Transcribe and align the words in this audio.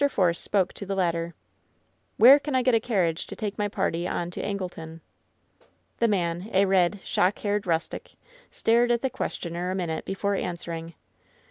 Force 0.09 0.39
spoke 0.39 0.73
to 0.73 0.85
the 0.87 0.95
latter. 0.95 1.35
"Where 2.17 2.39
can 2.39 2.55
I 2.55 2.63
get 2.63 2.73
a 2.73 2.79
carriage 2.79 3.27
to 3.27 3.35
take 3.35 3.59
my 3.59 3.67
party 3.67 4.07
on 4.07 4.31
to 4.31 4.41
Angleton?" 4.41 5.01
The 5.99 6.07
man, 6.07 6.49
a 6.51 6.65
red, 6.65 7.01
shock 7.03 7.37
haired 7.37 7.67
rustic, 7.67 8.15
stared 8.49 8.89
at 8.89 9.03
the 9.03 9.11
questioner 9.11 9.69
a 9.69 9.75
minute 9.75 10.03
before 10.05 10.33
answering. 10.33 10.95